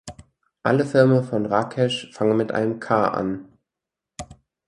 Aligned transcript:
Alle 0.63 0.83
Filme 0.87 1.21
von 1.21 1.45
Rakesh 1.45 2.11
fangen 2.11 2.35
mit 2.35 2.51
einem 2.51 2.79
"K" 2.79 3.07
an. 3.09 3.47